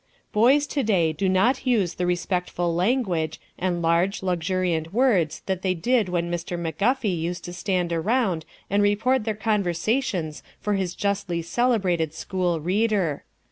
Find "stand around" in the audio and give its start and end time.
7.53-8.43